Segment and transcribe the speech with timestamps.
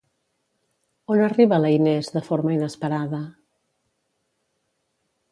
[1.15, 3.19] On arriba la Inés de forma inesperada?